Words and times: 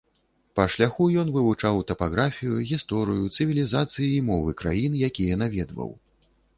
Па 0.59 0.63
шляху 0.75 1.05
ён 1.23 1.27
вывучаў 1.35 1.77
тапаграфію, 1.91 2.55
гісторыю, 2.71 3.31
цывілізацыі 3.37 4.11
і 4.15 4.27
мовы 4.35 4.59
краін, 4.65 5.01
якія 5.13 5.43
наведваў. 5.45 5.99